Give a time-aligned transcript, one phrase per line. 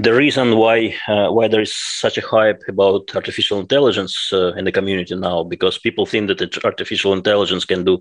[0.00, 4.64] the reason why uh, why there is such a hype about artificial intelligence uh, in
[4.64, 7.98] the community now because people think that artificial intelligence can do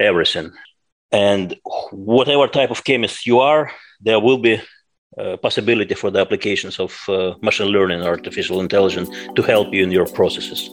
[0.00, 0.50] everything.
[1.12, 1.54] And
[1.92, 3.70] whatever type of chemist you are
[4.00, 4.60] there will be
[5.18, 9.82] a possibility for the applications of uh, machine learning or artificial intelligence to help you
[9.82, 10.70] in your processes.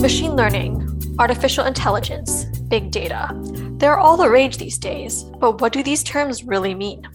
[0.00, 0.85] Machine learning,
[1.18, 3.30] artificial intelligence, big data.
[3.78, 7.08] They're all the rage these days, but what do these terms really mean?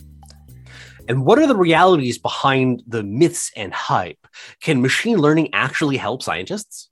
[1.07, 4.27] And what are the realities behind the myths and hype?
[4.61, 6.89] Can machine learning actually help scientists?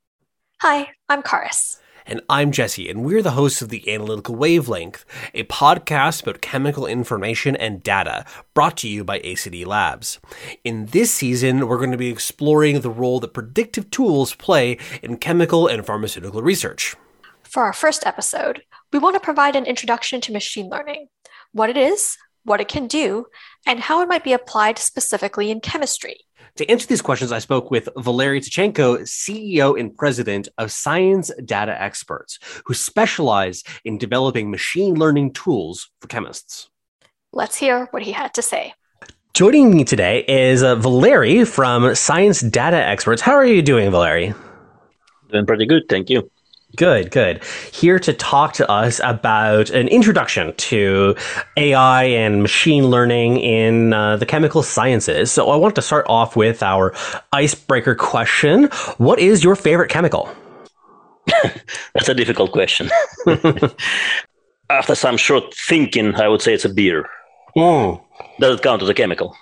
[0.62, 1.79] Hi, I'm Charis.
[2.06, 6.86] And I'm Jesse, and we're the hosts of The Analytical Wavelength, a podcast about chemical
[6.86, 10.20] information and data brought to you by ACD Labs.
[10.64, 15.18] In this season, we're going to be exploring the role that predictive tools play in
[15.18, 16.96] chemical and pharmaceutical research.
[17.44, 18.62] For our first episode,
[18.92, 21.08] we want to provide an introduction to machine learning
[21.52, 23.26] what it is, what it can do,
[23.66, 26.18] and how it might be applied specifically in chemistry.
[26.60, 31.82] To answer these questions, I spoke with Valery Tkachenko, CEO and president of Science Data
[31.82, 36.70] Experts, who specialize in developing machine learning tools for chemists.
[37.32, 38.74] Let's hear what he had to say.
[39.34, 43.22] Joining me today is uh, Valery from Science Data Experts.
[43.22, 44.34] How are you doing, Valery?
[45.32, 46.30] Doing pretty good, thank you.
[46.76, 47.44] Good, good.
[47.72, 51.16] Here to talk to us about an introduction to
[51.58, 55.32] AI and machine learning in uh, the chemical sciences.
[55.32, 56.94] So I want to start off with our
[57.34, 58.66] icebreaker question.
[58.98, 60.30] What is your favorite chemical?
[61.94, 62.90] That's a difficult question.
[64.70, 67.10] After some short thinking, I would say it's a beer.
[67.58, 68.00] Mm.
[68.40, 69.36] Does it count as a chemical?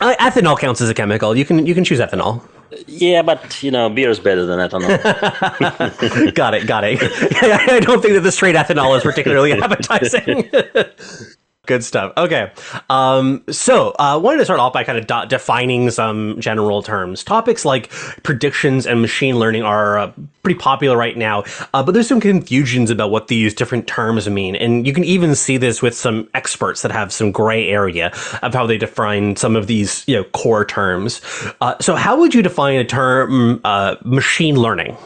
[0.00, 1.36] Uh, ethanol counts as a chemical.
[1.36, 2.42] You can you can choose ethanol.
[2.86, 6.34] Yeah, but you know, beer is better than ethanol.
[6.34, 6.98] got it, got it.
[7.42, 10.50] I don't think that the straight ethanol is particularly appetizing.
[11.66, 12.12] Good stuff.
[12.18, 12.52] Okay.
[12.90, 16.38] Um, so uh, I uh, wanted to start off by kind of do- defining some
[16.38, 17.24] general terms.
[17.24, 17.88] Topics like
[18.22, 22.90] predictions and machine learning are uh, pretty popular right now, uh, but there's some confusions
[22.90, 24.56] about what these different terms mean.
[24.56, 28.52] And you can even see this with some experts that have some gray area of
[28.52, 31.22] how they define some of these you know, core terms.
[31.62, 34.96] Uh, so, how would you define a term uh, machine learning?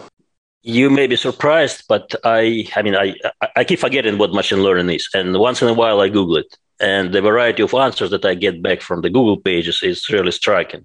[0.68, 3.14] You may be surprised, but I, I mean, I,
[3.56, 6.58] I keep forgetting what machine learning is, and once in a while I Google it,
[6.78, 10.30] and the variety of answers that I get back from the Google pages is really
[10.30, 10.84] striking.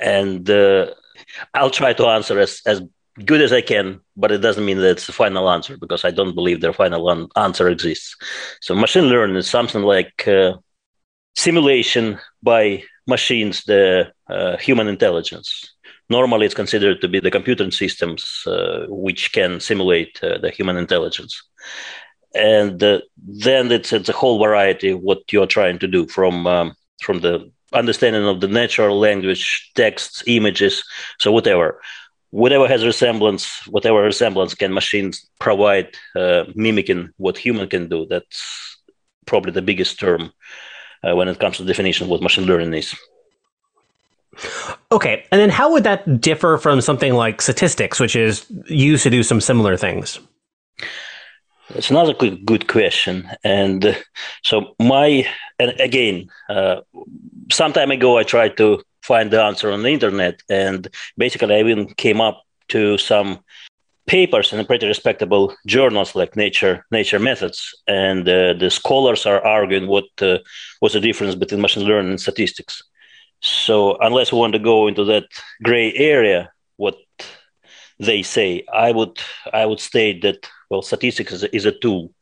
[0.00, 0.94] And uh,
[1.54, 2.82] I'll try to answer as as
[3.24, 6.12] good as I can, but it doesn't mean that it's the final answer because I
[6.12, 8.14] don't believe their final answer exists.
[8.60, 10.52] So machine learning is something like uh,
[11.34, 15.75] simulation by machines the uh, human intelligence
[16.08, 20.76] normally it's considered to be the computing systems uh, which can simulate uh, the human
[20.76, 21.42] intelligence.
[22.34, 26.46] And uh, then it's, it's a whole variety of what you're trying to do from
[26.46, 30.84] um, from the understanding of the natural language texts images
[31.18, 31.80] so whatever.
[32.30, 38.76] Whatever has resemblance whatever resemblance can machines provide uh, mimicking what human can do that's
[39.26, 40.32] probably the biggest term
[41.02, 42.94] uh, when it comes to definition of what machine learning is
[44.92, 49.10] Okay, and then how would that differ from something like statistics, which is used to
[49.10, 50.18] do some similar things?
[51.70, 53.28] It's another good, good question.
[53.42, 53.94] And uh,
[54.44, 55.26] so, my,
[55.58, 56.82] and again, uh,
[57.50, 60.40] some time ago, I tried to find the answer on the internet.
[60.48, 63.40] And basically, I even came up to some
[64.06, 67.74] papers in pretty respectable journals like Nature, Nature Methods.
[67.88, 70.38] And uh, the scholars are arguing what uh,
[70.80, 72.82] what's the difference between machine learning and statistics.
[73.46, 75.24] So unless we want to go into that
[75.62, 76.96] gray area, what
[77.98, 79.18] they say, I would
[79.52, 82.12] I would state that well, statistics is, is a tool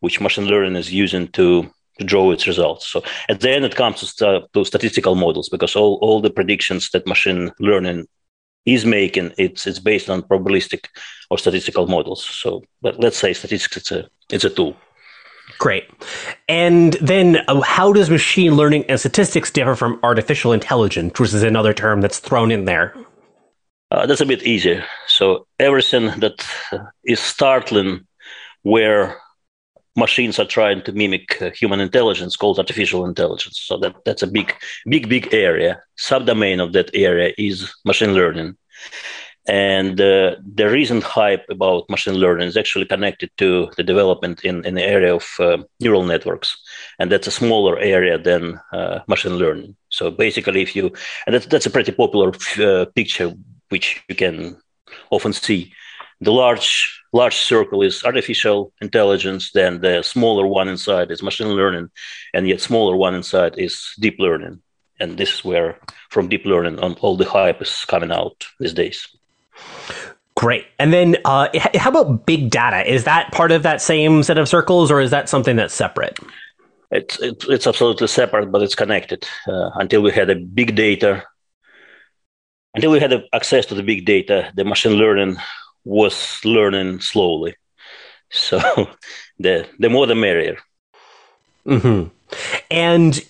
[0.00, 2.86] which machine learning is using to to draw its results.
[2.86, 6.30] So at the end, it comes to, st- to statistical models because all, all the
[6.30, 8.06] predictions that machine learning
[8.64, 10.86] is making it's it's based on probabilistic
[11.30, 12.24] or statistical models.
[12.24, 14.76] So, but let's say statistics it's a it's a tool.
[15.58, 15.88] Great.
[16.48, 21.42] And then uh, how does machine learning and statistics differ from artificial intelligence, which is
[21.42, 22.94] another term that's thrown in there?
[23.90, 24.84] Uh, that's a bit easier.
[25.06, 26.46] So everything that
[27.04, 28.06] is startling
[28.62, 29.16] where
[29.96, 33.60] machines are trying to mimic uh, human intelligence called artificial intelligence.
[33.60, 34.54] So that, that's a big,
[34.88, 35.82] big, big area.
[35.98, 38.56] Subdomain of that area is machine learning.
[39.50, 44.64] And uh, the recent hype about machine learning is actually connected to the development in,
[44.64, 46.56] in the area of uh, neural networks.
[47.00, 49.74] And that's a smaller area than uh, machine learning.
[49.88, 50.92] So basically, if you,
[51.26, 52.30] and that's, that's a pretty popular
[52.60, 53.32] uh, picture,
[53.70, 54.56] which you can
[55.10, 55.72] often see.
[56.20, 61.90] The large large circle is artificial intelligence, then the smaller one inside is machine learning,
[62.34, 64.62] and yet smaller one inside is deep learning.
[65.00, 65.76] And this is where
[66.08, 69.08] from deep learning on all the hype is coming out these days.
[70.36, 70.66] Great.
[70.78, 72.90] And then uh, how about big data?
[72.90, 76.18] Is that part of that same set of circles or is that something that's separate?
[76.90, 79.28] It's, it's, it's absolutely separate, but it's connected.
[79.46, 81.24] Uh, until we had a big data,
[82.74, 85.36] until we had access to the big data, the machine learning
[85.84, 87.56] was learning slowly.
[88.30, 88.58] So
[89.38, 90.56] the the more the merrier.
[91.66, 92.08] Mm-hmm.
[92.70, 93.20] And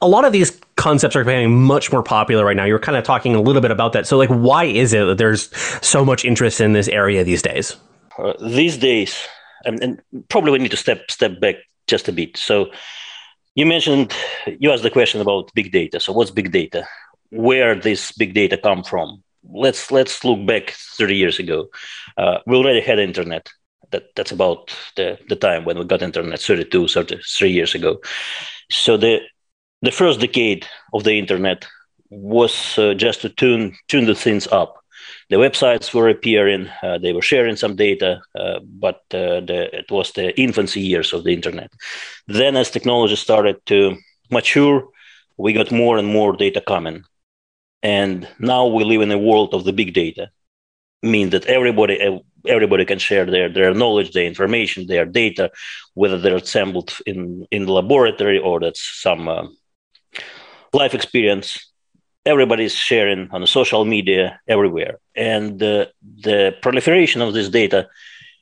[0.00, 2.64] a lot of these concepts are becoming much more popular right now.
[2.64, 4.06] You're kind of talking a little bit about that.
[4.06, 5.54] So, like, why is it that there's
[5.84, 7.76] so much interest in this area these days?
[8.18, 9.26] Uh, these days,
[9.64, 11.56] and, and, probably we need to step step back
[11.86, 12.36] just a bit.
[12.36, 12.70] So,
[13.54, 14.14] you mentioned
[14.58, 16.00] you asked the question about big data.
[16.00, 16.86] So, what's big data?
[17.30, 19.22] Where this big data come from?
[19.48, 21.68] Let's let's look back 30 years ago.
[22.16, 23.50] Uh, we already had internet
[23.90, 28.00] that that's about the, the time when we got internet 32 33 years ago.
[28.70, 29.20] So the
[29.82, 31.66] the first decade of the internet
[32.10, 34.76] was uh, just to tune tune the things up.
[35.30, 39.90] The websites were appearing uh, they were sharing some data uh, but uh, the, it
[39.90, 41.70] was the infancy years of the internet.
[42.26, 43.96] Then as technology started to
[44.30, 44.88] mature
[45.36, 47.04] we got more and more data coming.
[47.82, 50.30] And now we live in a world of the big data
[51.02, 55.50] mean that everybody everybody can share their, their knowledge, their information, their data,
[55.94, 59.46] whether they're assembled in, in the laboratory or that's some uh,
[60.72, 61.72] life experience.
[62.24, 64.98] Everybody's sharing on social media everywhere.
[65.14, 65.86] And uh,
[66.20, 67.88] the proliferation of this data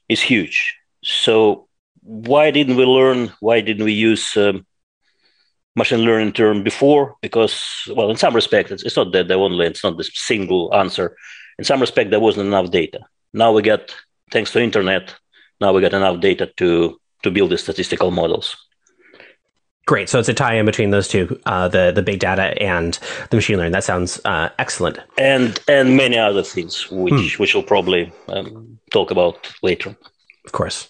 [0.09, 0.77] is huge.
[1.03, 1.69] So
[2.03, 3.33] why didn't we learn?
[3.41, 4.67] Why didn't we use um,
[5.77, 7.17] machine learning term before?
[7.21, 10.75] Because, well, in some respects, it's, it's not that the only, it's not the single
[10.75, 11.17] answer.
[11.59, 13.01] In some respect, there wasn't enough data
[13.35, 13.95] now we get
[14.31, 15.15] thanks to internet
[15.61, 18.57] now we get enough data to to build the statistical models
[19.87, 20.09] Great.
[20.09, 22.99] So it's a tie-in between those two, uh, the the big data and
[23.29, 23.73] the machine learning.
[23.73, 24.99] That sounds uh, excellent.
[25.19, 27.43] And and many other things, which hmm.
[27.43, 29.95] which we'll probably um, talk about later.
[30.47, 30.89] Of course.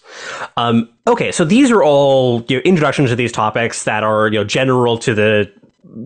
[0.55, 4.39] Um, okay, so these are all you know, introductions to these topics that are you
[4.39, 5.51] know general to the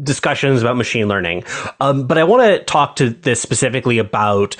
[0.03, 1.43] discussions about machine learning.
[1.79, 4.55] Um, but I want to talk to this specifically about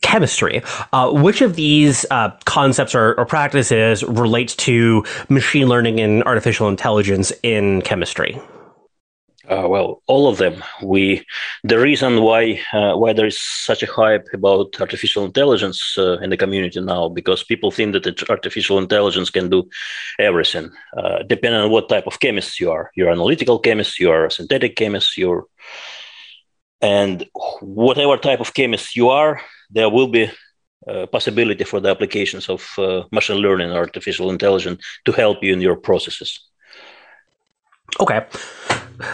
[0.00, 0.62] chemistry.
[0.92, 6.68] Uh, which of these uh, concepts or, or, practices relates to machine learning and artificial
[6.68, 8.40] intelligence in chemistry?
[9.48, 10.62] Uh, well, all of them.
[10.82, 11.26] We
[11.64, 16.30] the reason why uh, why there is such a hype about artificial intelligence uh, in
[16.30, 19.68] the community now because people think that artificial intelligence can do
[20.18, 22.92] everything, uh, depending on what type of chemist you are.
[22.94, 25.46] You're analytical chemist, you are a synthetic chemist, you're
[26.80, 27.24] and
[27.62, 29.40] whatever type of chemist you are,
[29.70, 30.30] there will be
[30.86, 35.60] a possibility for the applications of uh, machine learning artificial intelligence to help you in
[35.60, 36.51] your processes.
[38.00, 38.26] Okay.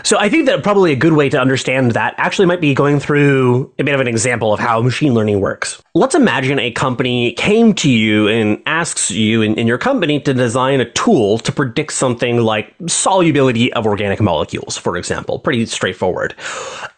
[0.03, 3.01] So I think that probably a good way to understand that actually might be going
[3.01, 5.83] through a bit of an example of how machine learning works.
[5.95, 10.35] Let's imagine a company came to you and asks you in, in your company to
[10.35, 15.39] design a tool to predict something like solubility of organic molecules, for example.
[15.39, 16.35] Pretty straightforward.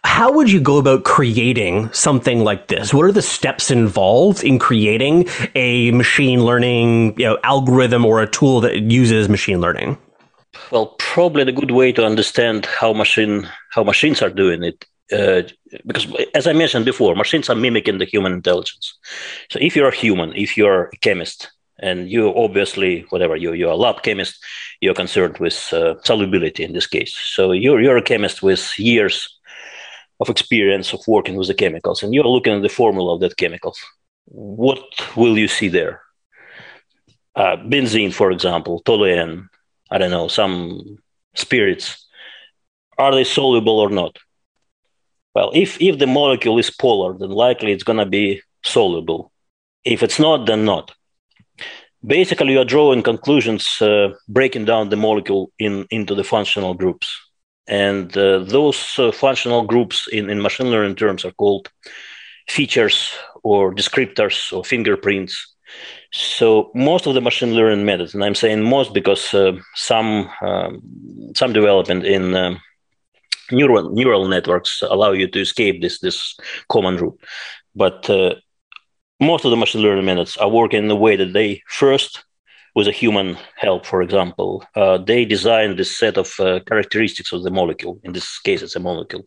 [0.05, 2.93] How would you go about creating something like this?
[2.93, 8.27] What are the steps involved in creating a machine learning you know, algorithm or a
[8.29, 9.97] tool that uses machine learning?
[10.71, 15.43] Well, probably the good way to understand how machine how machines are doing it, uh,
[15.87, 18.99] because as I mentioned before, machines are mimicking the human intelligence.
[19.51, 23.71] So if you're a human, if you're a chemist, and you obviously whatever you you're
[23.71, 24.45] a lab chemist,
[24.81, 27.15] you're concerned with uh, solubility in this case.
[27.15, 29.29] So you're you're a chemist with years
[30.19, 33.37] of experience of working with the chemicals, and you're looking at the formula of that
[33.37, 33.79] chemicals
[34.31, 34.85] What
[35.17, 36.03] will you see there?
[37.35, 39.49] Uh, benzene, for example, toluene,
[39.91, 40.99] I don't know, some
[41.35, 42.07] spirits,
[42.99, 44.19] are they soluble or not?
[45.35, 49.33] Well, if, if the molecule is polar, then likely it's going to be soluble.
[49.85, 50.93] If it's not, then not.
[52.05, 57.09] Basically, you are drawing conclusions, uh, breaking down the molecule in, into the functional groups.
[57.67, 61.71] And uh, those uh, functional groups in, in machine learning terms are called
[62.49, 65.55] features or descriptors or fingerprints
[66.13, 70.83] so most of the machine learning methods, and I'm saying most because uh, some um,
[71.35, 72.59] some development in uh,
[73.53, 76.37] neural neural networks allow you to escape this this
[76.69, 77.19] common rule,
[77.75, 78.35] but uh,
[79.21, 82.25] most of the machine learning methods are working in a way that they first
[82.75, 87.43] with a human help, for example, uh, they design this set of uh, characteristics of
[87.43, 87.99] the molecule.
[88.05, 89.25] In this case, it's a molecule.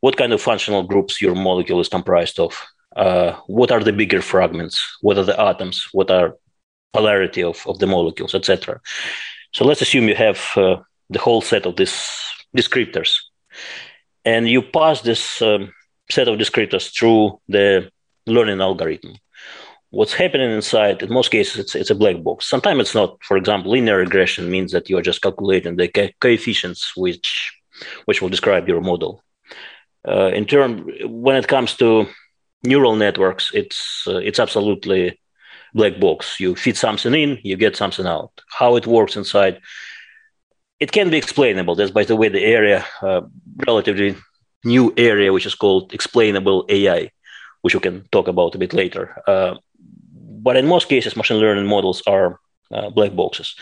[0.00, 2.52] What kind of functional groups your molecule is comprised of?
[2.96, 6.36] Uh, what are the bigger fragments what are the atoms what are
[6.96, 8.80] polarity of, of the molecules, etc.
[9.52, 10.76] So let's assume you have uh,
[11.10, 11.96] the whole set of these
[12.56, 13.10] descriptors,
[14.24, 15.72] and you pass this um,
[16.10, 17.90] set of descriptors through the
[18.26, 19.14] learning algorithm.
[19.90, 22.48] What's happening inside, in most cases, it's, it's a black box.
[22.48, 23.10] Sometimes it's not.
[23.28, 27.30] For example, linear regression means that you are just calculating the co- coefficients which,
[28.06, 29.22] which will describe your model.
[30.06, 32.06] Uh, in term, when it comes to
[32.62, 35.18] neural networks, it's uh, it's absolutely
[35.74, 36.40] black box.
[36.40, 38.32] You feed something in, you get something out.
[38.58, 39.60] How it works inside,
[40.80, 41.74] it can be explainable.
[41.74, 43.22] That's by the way the area, uh,
[43.66, 44.16] relatively
[44.64, 47.10] new area, which is called explainable AI,
[47.62, 49.22] which we can talk about a bit later.
[49.26, 49.54] Uh,
[50.42, 52.38] but in most cases, machine learning models are
[52.72, 53.54] uh, black boxes.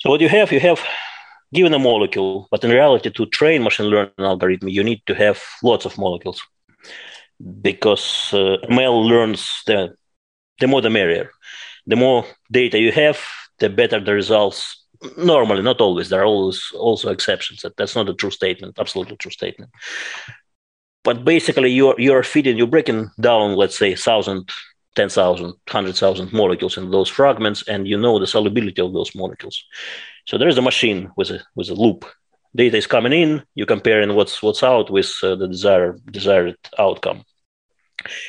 [0.00, 0.80] So what you have, you have
[1.52, 5.42] given a molecule, but in reality, to train machine learning algorithm, you need to have
[5.62, 6.42] lots of molecules
[7.60, 9.94] because uh, ML learns the
[10.60, 11.30] the more the merrier.
[11.86, 13.18] The more data you have,
[13.58, 14.82] the better the results.
[15.18, 16.08] Normally, not always.
[16.08, 17.60] There are always also exceptions.
[17.62, 18.78] That that's not a true statement.
[18.78, 19.70] Absolutely true statement.
[21.04, 24.50] But basically, you're you're feeding, you're breaking down, let's say, thousand,
[24.96, 29.14] ten thousand, hundred thousand molecules in those fragments, and you know the solubility of those
[29.14, 29.62] molecules.
[30.26, 32.06] So there is a machine with a with a loop.
[32.56, 33.42] Data is coming in.
[33.54, 37.24] You're comparing what's what's out with uh, the desired desired outcome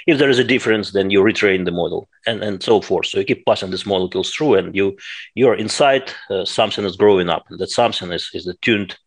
[0.05, 3.07] if there is a difference, then you retrain the model and, and so forth.
[3.07, 4.97] So you keep passing these molecules through, and you
[5.35, 8.97] you're inside uh, something is growing up, that something is is the tuned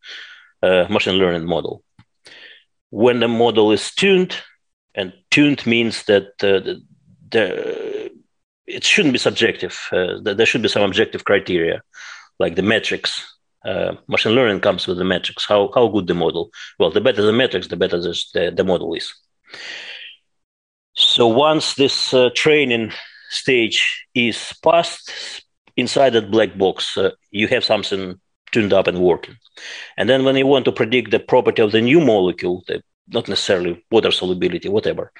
[0.62, 1.82] uh, machine learning model.
[2.90, 4.36] When the model is tuned,
[4.94, 6.82] and tuned means that uh, the,
[7.30, 8.10] the,
[8.66, 9.78] it shouldn't be subjective.
[9.92, 11.82] Uh, there should be some objective criteria,
[12.38, 13.38] like the metrics.
[13.64, 15.44] Uh, machine learning comes with the metrics.
[15.46, 16.50] How how good the model?
[16.78, 19.14] Well, the better the metrics, the better the, the model is.
[20.94, 22.92] So once this uh, training
[23.30, 25.44] stage is passed
[25.76, 28.20] inside that black box, uh, you have something
[28.52, 29.36] tuned up and working.
[29.96, 33.28] And then when you want to predict the property of the new molecule, the, not
[33.28, 35.12] necessarily water solubility, whatever.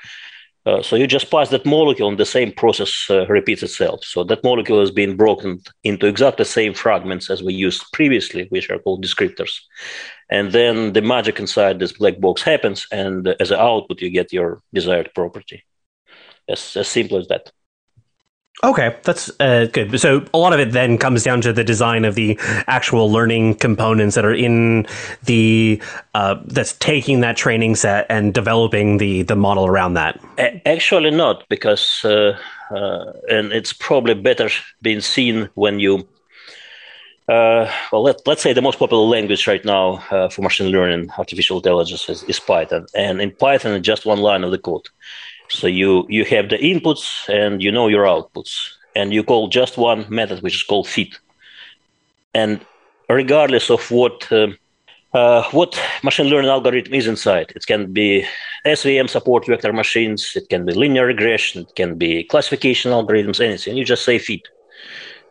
[0.67, 4.05] Uh, so you just pass that molecule and the same process uh, repeats itself.
[4.05, 8.47] So that molecule has been broken into exactly the same fragments as we used previously,
[8.51, 9.59] which are called descriptors.
[10.31, 14.33] And then the magic inside this black box happens, and as an output, you get
[14.33, 15.65] your desired property.
[16.49, 17.53] As, as simple as that.
[18.63, 19.99] Okay, that's uh, good.
[19.99, 23.55] So a lot of it then comes down to the design of the actual learning
[23.55, 24.87] components that are in
[25.25, 25.81] the
[26.15, 30.21] uh, that's taking that training set and developing the the model around that.
[30.67, 32.37] Actually, not because, uh,
[32.71, 34.51] uh, and it's probably better
[34.83, 36.07] being seen when you.
[37.29, 41.09] Uh, well, let, let's say the most popular language right now uh, for machine learning,
[41.17, 42.87] artificial intelligence is, is Python.
[42.93, 44.89] And in Python, just one line of the code
[45.51, 49.77] so you you have the inputs and you know your outputs, and you call just
[49.77, 51.15] one method, which is called feed.
[52.35, 52.61] And
[53.09, 54.49] regardless of what uh,
[55.13, 58.25] uh, what machine learning algorithm is inside, it can be
[58.65, 63.77] SVM support vector machines, it can be linear regression, it can be classification algorithms, anything.
[63.77, 64.43] You just say feed.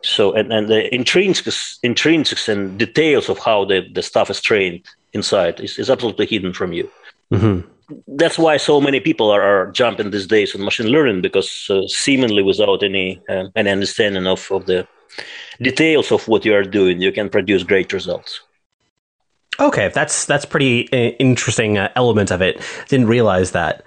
[0.02, 4.84] So and, and the intrinsics intrinsics and details of how the, the stuff is trained
[5.12, 6.90] inside is, is absolutely hidden from you.
[7.32, 7.68] Mm-hmm
[8.06, 11.86] that's why so many people are, are, jumping these days on machine learning because uh,
[11.86, 14.86] seemingly without any uh, any understanding of, of the
[15.60, 18.40] details of what you are doing you can produce great results.
[19.58, 22.60] Okay that's that's pretty uh, interesting uh, element of it.
[22.88, 23.84] Didn't realize that.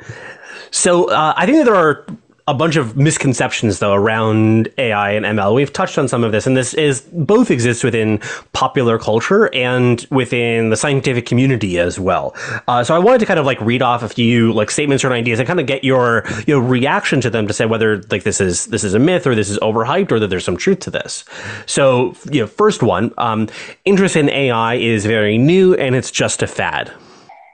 [0.71, 2.05] So uh, i think that there are
[2.45, 5.55] a bunch of misconceptions though around AI and ML.
[5.55, 8.19] We've touched on some of this, and this is both exists within
[8.51, 12.35] popular culture and within the scientific community as well.
[12.67, 15.13] Uh, so I wanted to kind of like read off a few like statements or
[15.13, 18.23] ideas and kind of get your you know reaction to them to say whether like
[18.23, 20.79] this is this is a myth or this is overhyped or that there's some truth
[20.81, 21.23] to this.
[21.65, 23.47] So you know, first one, um,
[23.85, 26.91] interest in AI is very new and it's just a fad.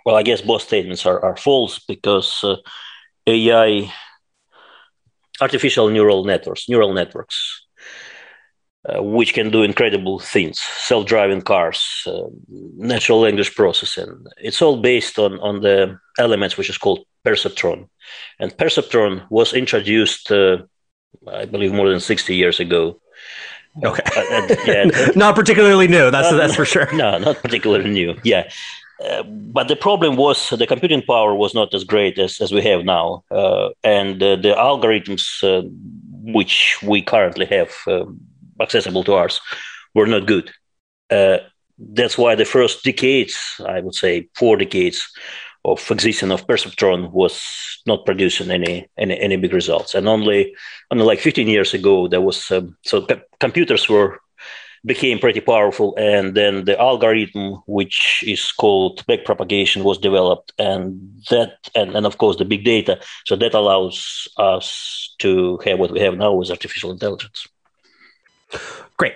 [0.04, 2.56] Well, I guess both statements are, are false because uh,
[3.28, 3.94] AI
[5.42, 7.66] artificial neural networks, neural networks,
[8.88, 12.30] uh, which can do incredible things, self-driving cars, uh,
[12.78, 14.26] natural language processing.
[14.38, 17.90] It's all based on on the elements which is called perceptron,
[18.40, 20.58] and perceptron was introduced, uh,
[21.28, 23.02] I believe, more than sixty years ago.
[23.84, 26.10] Okay, uh, yeah, not particularly new.
[26.12, 26.88] That's that's for sure.
[26.96, 28.16] No, not particularly new.
[28.24, 28.50] Yeah,
[29.04, 32.62] uh, but the problem was the computing power was not as great as, as we
[32.62, 33.24] have now.
[33.32, 35.68] Uh, and uh, the algorithms uh,
[36.34, 38.06] which we currently have uh,
[38.62, 39.40] accessible to us
[39.96, 40.52] were not good.
[41.96, 45.08] that's why the first decades, I would say four decades,
[45.66, 49.96] of existence of perceptron was not producing any, any any big results.
[49.96, 50.56] And only
[50.92, 53.06] only like 15 years ago, there was um, so
[53.40, 54.20] computers were
[54.86, 61.70] became pretty powerful, and then the algorithm, which is called backpropagation, was developed, and that
[61.76, 63.00] and, and of course the big data.
[63.26, 67.48] So that allows us to have what we have now with artificial intelligence.
[68.98, 69.14] Great.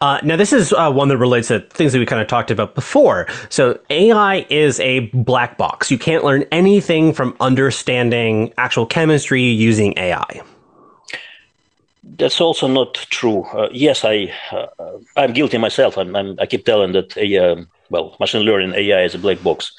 [0.00, 2.52] Uh, now, this is uh, one that relates to things that we kind of talked
[2.52, 3.26] about before.
[3.48, 5.90] So, AI is a black box.
[5.90, 10.42] You can't learn anything from understanding actual chemistry using AI.
[12.06, 13.44] That's also not true.
[13.44, 15.96] Uh, yes, I uh, I'm guilty myself.
[15.96, 19.42] I'm, I'm, i keep telling that a um, well, machine learning AI is a black
[19.42, 19.72] box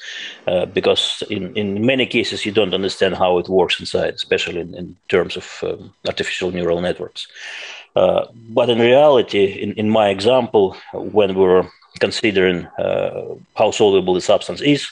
[0.46, 4.74] uh, because in, in many cases you don't understand how it works inside, especially in,
[4.74, 7.26] in terms of um, artificial neural networks.
[7.94, 11.66] Uh, but in reality, in, in my example, when we were
[12.00, 14.90] considering uh, how soluble the substance is,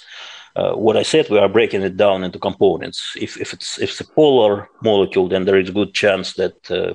[0.56, 3.16] uh, what I said, we are breaking it down into components.
[3.20, 6.70] If, if, it's, if it's a polar molecule, then there is a good chance that
[6.70, 6.94] uh,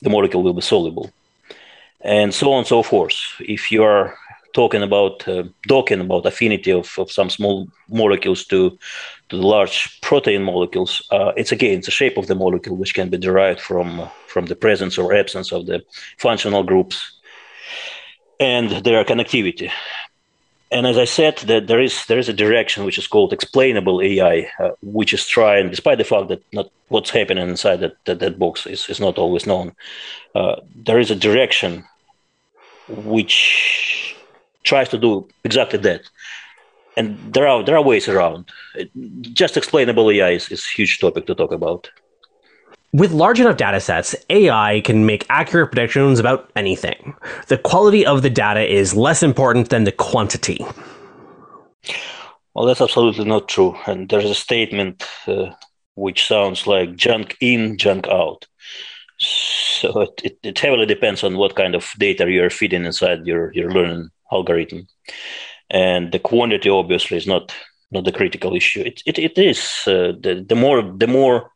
[0.00, 1.10] the molecule will be soluble.
[2.00, 3.16] And so on and so forth.
[3.40, 4.16] If you are
[4.54, 8.78] talking about uh, talking about affinity of, of some small molecules to
[9.28, 13.08] to the large protein molecules, uh, it's again the shape of the molecule which can
[13.10, 15.82] be derived from from the presence or absence of the
[16.18, 17.18] functional groups
[18.40, 19.70] and their connectivity.
[20.70, 24.02] And as I said, that there is there is a direction which is called explainable
[24.02, 28.18] AI, uh, which is trying, despite the fact that not what's happening inside that that,
[28.18, 29.74] that box is, is not always known.
[30.34, 31.84] Uh, there is a direction
[32.88, 34.16] which
[34.62, 36.02] tries to do exactly that.
[36.96, 38.50] And there are there are ways around.
[39.22, 41.90] Just explainable AI is, is a huge topic to talk about.
[42.92, 47.14] With large enough data sets, AI can make accurate predictions about anything.
[47.48, 50.64] The quality of the data is less important than the quantity.
[52.54, 53.76] Well, that's absolutely not true.
[53.86, 55.50] And there's a statement uh,
[55.96, 58.46] which sounds like junk in, junk out.
[59.18, 63.52] So it, it, it, heavily depends on what kind of data you're feeding inside your,
[63.52, 64.88] your learning algorithm.
[65.68, 67.54] And the quantity obviously is not
[67.90, 68.80] not the critical issue.
[68.80, 71.50] It it, it is uh, the the more the more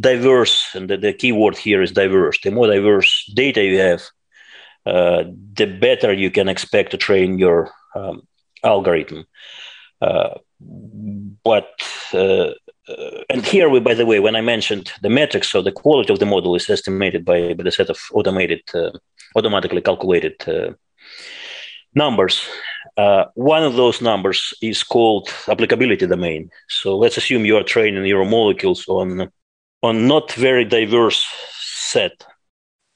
[0.00, 2.38] diverse, and the, the key word here is diverse.
[2.42, 4.02] The more diverse data you have,
[4.86, 5.24] uh,
[5.54, 8.22] the better you can expect to train your um,
[8.64, 9.24] algorithm.
[10.00, 10.34] Uh,
[11.44, 11.70] but
[12.12, 12.50] uh,
[13.30, 16.18] and here we, by the way, when I mentioned the metrics, so the quality of
[16.18, 18.90] the model is estimated by, by the set of automated, uh,
[19.36, 20.72] automatically calculated uh,
[21.94, 22.44] numbers.
[22.96, 26.50] Uh, one of those numbers is called applicability domain.
[26.68, 29.30] So let's assume you are training your molecules on
[29.82, 31.26] on not very diverse
[31.58, 32.24] set,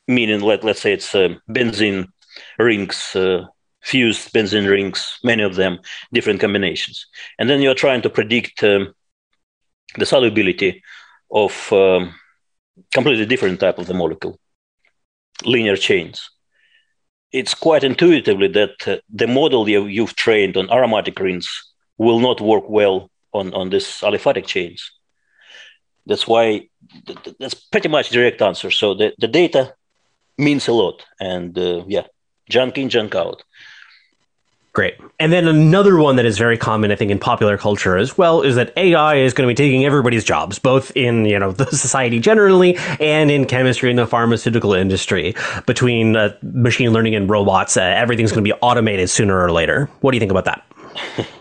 [0.09, 2.07] meaning let let's say it's uh, benzene
[2.59, 3.45] rings, uh,
[3.83, 5.79] fused benzene rings, many of them,
[6.13, 7.07] different combinations,
[7.39, 8.95] and then you are trying to predict um,
[9.99, 10.83] the solubility
[11.31, 12.15] of um,
[12.93, 14.39] completely different type of the molecule,
[15.45, 16.31] linear chains
[17.33, 21.49] it's quite intuitively that uh, the model you, you've trained on aromatic rings
[21.99, 24.93] will not work well on, on this aliphatic chains.
[26.07, 26.69] That's why
[27.07, 28.71] th- that's pretty much direct answer.
[28.71, 29.75] So the, the data
[30.39, 31.05] means a lot.
[31.21, 32.07] And uh, yeah,
[32.49, 33.43] junk in, junk out.
[34.77, 34.97] Great.
[35.19, 38.43] And then another one that is very common, I think, in popular culture as well,
[38.43, 41.65] is that AI is going to be taking everybody's jobs, both in you know the
[41.65, 45.35] society generally and in chemistry and the pharmaceutical industry.
[45.65, 49.87] Between uh, machine learning and robots, uh, everything's going to be automated sooner or later.
[50.03, 51.27] What do you think about that?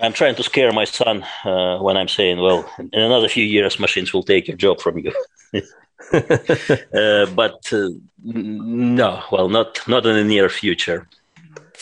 [0.00, 3.80] I'm trying to scare my son uh, when I'm saying, well, in another few years,
[3.80, 5.12] machines will take your job from you.
[6.12, 7.88] uh, but uh,
[8.22, 11.08] no, well, not not in the near future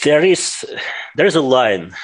[0.04, 0.64] there is
[1.14, 1.94] there is a line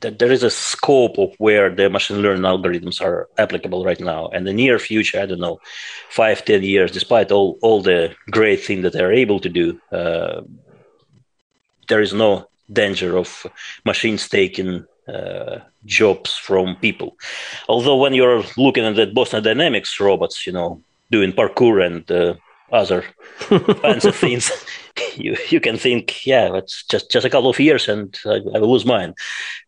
[0.00, 4.28] that there is a scope of where the machine learning algorithms are applicable right now
[4.28, 5.58] and the near future i don't know
[6.10, 10.42] five ten years despite all all the great thing that they're able to do uh,
[11.88, 13.46] there is no danger of
[13.84, 17.16] machines taking uh, jobs from people
[17.68, 22.34] although when you're looking at the boston dynamics robots you know doing parkour and uh,
[22.70, 23.02] other
[23.82, 24.52] fancy things
[25.16, 28.58] you you can think, yeah, it's just just a couple of years and I, I
[28.58, 29.14] will lose mine.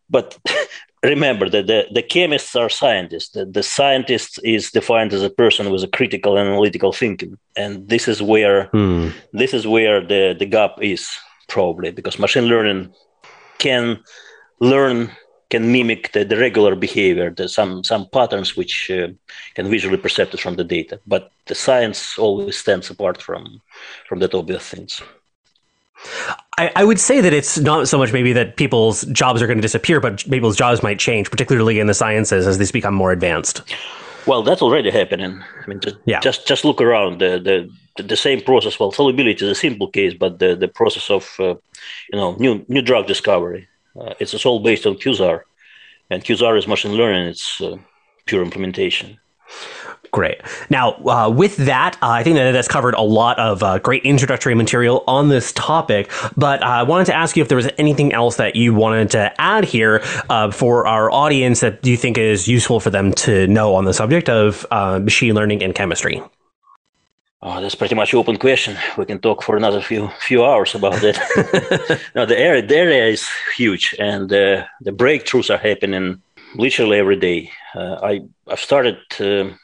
[0.09, 0.37] But
[1.03, 3.29] remember that the, the chemists are scientists.
[3.29, 8.07] The, the scientist is defined as a person with a critical analytical thinking, and this
[8.07, 9.09] is where hmm.
[9.33, 11.09] this is where the the gap is
[11.47, 12.93] probably because machine learning
[13.57, 13.99] can
[14.59, 15.11] learn
[15.51, 19.09] can mimic the, the regular behavior, the, some some patterns which uh,
[19.55, 20.99] can visually perceived from the data.
[21.05, 23.61] But the science always stands apart from
[24.07, 25.01] from that obvious things.
[26.57, 29.59] I, I, would say that it's not so much maybe that people's jobs are going
[29.59, 33.11] to disappear, but people's jobs might change, particularly in the sciences as these become more
[33.11, 33.61] advanced.
[34.25, 35.43] Well, that's already happening.
[35.63, 36.19] I mean, just yeah.
[36.19, 37.19] just, just look around.
[37.19, 37.69] The, the
[38.03, 38.79] the same process.
[38.79, 41.55] Well, solubility is a simple case, but the, the process of uh,
[42.11, 45.41] you know new new drug discovery, it's, it's all based on QSAR,
[46.09, 47.27] and QSAR is machine learning.
[47.27, 47.77] It's uh,
[48.25, 49.19] pure implementation.
[50.11, 50.41] Great.
[50.69, 54.03] Now, uh, with that, uh, I think that that's covered a lot of uh, great
[54.03, 56.11] introductory material on this topic.
[56.35, 59.33] But I wanted to ask you if there was anything else that you wanted to
[59.39, 63.73] add here uh, for our audience that you think is useful for them to know
[63.73, 66.21] on the subject of uh, machine learning and chemistry.
[67.43, 68.77] Oh, that's pretty much open question.
[68.97, 71.17] We can talk for another few few hours about it.
[72.15, 73.27] now the area the area is
[73.57, 76.21] huge, and uh, the breakthroughs are happening
[76.55, 77.49] literally every day.
[77.73, 79.57] I I've started um,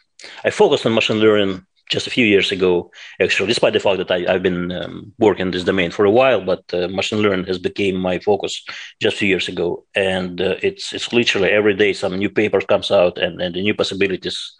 [0.43, 4.11] I focused on machine learning just a few years ago, actually, despite the fact that
[4.11, 7.45] I, have been um, working in this domain for a while, but uh, machine learning
[7.45, 8.61] has become my focus
[9.01, 9.85] just a few years ago.
[9.95, 13.61] And uh, it's it's literally every day some new paper comes out and, and the
[13.61, 14.55] new possibilities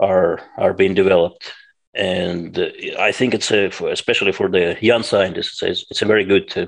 [0.00, 1.52] are are being developed.
[1.96, 6.24] And uh, I think it's a, especially for the young scientists, it's, it's a very
[6.24, 6.66] good uh,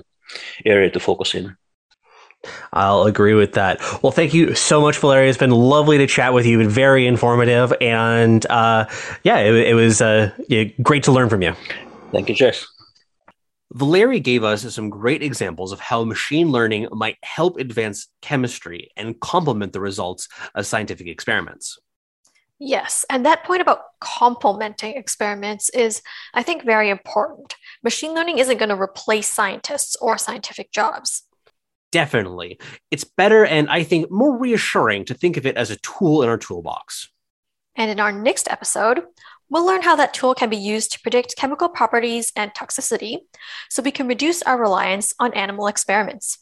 [0.65, 1.57] area to focus in.
[2.73, 3.81] I'll agree with that.
[4.03, 5.29] Well, thank you so much, Valery.
[5.29, 6.69] It's been lovely to chat with you.
[6.69, 8.87] Very informative, and uh,
[9.25, 11.55] yeah, it, it was uh, yeah, great to learn from you.
[12.13, 12.65] Thank you, Jess.
[13.75, 19.21] Valery gave us some great examples of how machine learning might help advance chemistry and
[19.21, 21.79] complement the results of scientific experiments.
[22.61, 26.03] Yes, and that point about complementing experiments is,
[26.35, 27.55] I think, very important.
[27.85, 31.23] Machine learning isn't going to replace scientists or scientific jobs.
[31.93, 32.59] Definitely.
[32.91, 36.29] It's better and I think more reassuring to think of it as a tool in
[36.29, 37.09] our toolbox.
[37.77, 39.03] And in our next episode,
[39.49, 43.19] we'll learn how that tool can be used to predict chemical properties and toxicity
[43.71, 46.39] so we can reduce our reliance on animal experiments.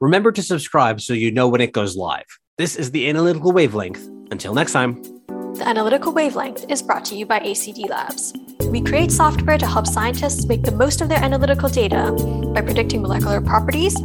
[0.00, 2.24] Remember to subscribe so you know when it goes live.
[2.56, 4.08] This is the Analytical Wavelength.
[4.30, 5.19] Until next time.
[5.54, 8.32] The Analytical Wavelength is brought to you by ACD Labs.
[8.66, 12.12] We create software to help scientists make the most of their analytical data
[12.54, 13.96] by predicting molecular properties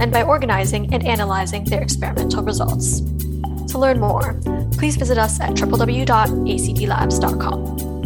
[0.00, 3.00] and by organizing and analyzing their experimental results.
[3.72, 4.38] To learn more,
[4.72, 7.99] please visit us at www.acdlabs.com.